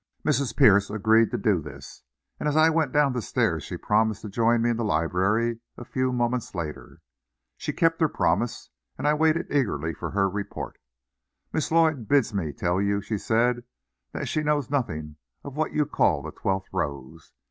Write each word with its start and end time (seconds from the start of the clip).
Mrs. 0.25 0.57
Pierce 0.57 0.89
agreed 0.89 1.29
to 1.29 1.37
do 1.37 1.61
this, 1.61 2.01
and 2.39 2.49
as 2.49 2.57
I 2.57 2.71
went 2.71 2.91
down 2.91 3.13
the 3.13 3.21
stairs 3.21 3.63
she 3.63 3.77
promised 3.77 4.23
to 4.23 4.29
join 4.29 4.63
me 4.63 4.71
in 4.71 4.77
the 4.77 4.83
library 4.83 5.59
a 5.77 5.85
few 5.85 6.11
moments 6.11 6.55
later. 6.55 7.01
She 7.55 7.71
kept 7.71 8.01
her 8.01 8.09
promise, 8.09 8.71
and 8.97 9.07
I 9.07 9.13
waited 9.13 9.51
eagerly 9.53 9.93
her 9.99 10.27
report. 10.27 10.79
"Miss 11.53 11.69
Lloyd 11.71 12.07
bids 12.07 12.33
me 12.33 12.51
tell 12.51 12.81
you," 12.81 12.99
she 12.99 13.19
said, 13.19 13.63
"that 14.11 14.27
she 14.27 14.41
knows 14.41 14.71
nothing 14.71 15.17
of 15.43 15.55
what 15.55 15.71
you 15.71 15.85
call 15.85 16.23
the 16.23 16.31
twelfth 16.31 16.69
rose. 16.73 17.31